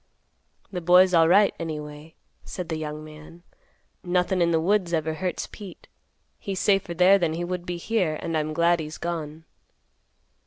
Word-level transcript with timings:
"The 0.71 0.81
boy's 0.81 1.13
alright, 1.13 1.53
anyway," 1.59 2.15
said 2.43 2.69
the 2.69 2.75
young 2.79 3.03
man; 3.03 3.43
"nothin' 4.03 4.41
in 4.41 4.49
the 4.49 4.59
woods 4.59 4.93
ever 4.93 5.13
hurts 5.13 5.45
Pete. 5.51 5.87
He's 6.39 6.59
safer 6.59 6.95
there 6.95 7.19
than 7.19 7.33
he 7.35 7.43
would 7.43 7.67
be 7.67 7.77
here, 7.77 8.17
and 8.19 8.35
I'm 8.35 8.51
glad 8.51 8.79
he's 8.79 8.97
gone." 8.97 9.45